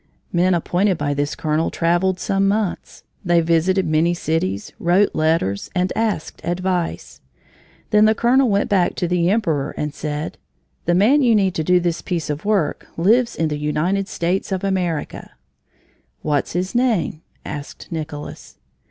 Men 0.33 0.55
appointed 0.55 0.97
by 0.97 1.13
this 1.13 1.35
colonel 1.35 1.69
traveled 1.69 2.19
some 2.19 2.47
months. 2.47 3.03
They 3.23 3.39
visited 3.39 3.85
many 3.85 4.15
cities, 4.15 4.73
wrote 4.79 5.13
letters, 5.13 5.69
and 5.75 5.93
asked 5.95 6.41
advice. 6.43 7.21
Then 7.91 8.05
the 8.05 8.15
colonel 8.15 8.49
went 8.49 8.67
back 8.67 8.95
to 8.95 9.07
the 9.07 9.29
emperor 9.29 9.75
and 9.77 9.93
said: 9.93 10.39
"The 10.85 10.95
man 10.95 11.21
you 11.21 11.35
need 11.35 11.53
to 11.53 11.63
do 11.63 11.79
this 11.79 12.01
piece 12.01 12.31
of 12.31 12.45
work 12.45 12.87
lives 12.97 13.35
in 13.35 13.49
the 13.49 13.59
United 13.59 14.07
States 14.07 14.51
of 14.51 14.63
America." 14.63 15.33
"What's 16.23 16.53
his 16.53 16.73
name?" 16.73 17.21
asked 17.45 17.87
Nicolas. 17.91 18.57